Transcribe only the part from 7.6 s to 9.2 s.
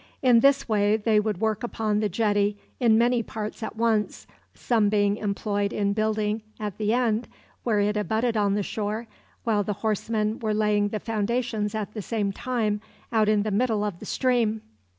where it abutted on the shore,